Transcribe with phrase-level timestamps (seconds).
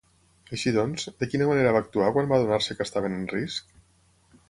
[0.55, 3.73] Així doncs, de quina manera va actuar quan va adonar-se que estaven en risc?